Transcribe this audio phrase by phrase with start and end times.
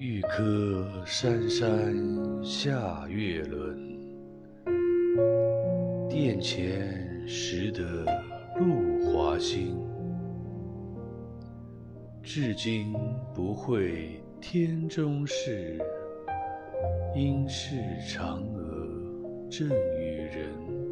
[0.00, 1.94] 玉颗山山
[2.42, 3.76] 下月轮，
[6.08, 8.06] 殿前拾得
[8.58, 9.76] 露华新。
[12.22, 12.94] 至今
[13.34, 15.78] 不会天中事，
[17.14, 17.76] 应是
[18.08, 20.89] 嫦娥赠与人。